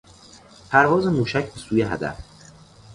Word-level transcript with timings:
پرواز 0.69 1.07
موشک 1.07 1.45
به 1.53 1.59
سوی 1.59 1.81
هدف 1.81 2.17